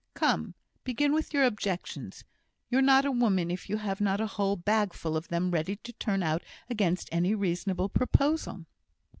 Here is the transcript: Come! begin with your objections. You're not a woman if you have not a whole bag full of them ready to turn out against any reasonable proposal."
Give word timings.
Come! 0.15 0.55
begin 0.83 1.13
with 1.13 1.31
your 1.31 1.43
objections. 1.43 2.23
You're 2.71 2.81
not 2.81 3.05
a 3.05 3.11
woman 3.11 3.51
if 3.51 3.69
you 3.69 3.77
have 3.77 4.01
not 4.01 4.19
a 4.19 4.25
whole 4.25 4.55
bag 4.55 4.93
full 4.95 5.15
of 5.15 5.27
them 5.27 5.51
ready 5.51 5.75
to 5.75 5.93
turn 5.93 6.23
out 6.23 6.41
against 6.71 7.07
any 7.11 7.35
reasonable 7.35 7.87
proposal." 7.87 8.65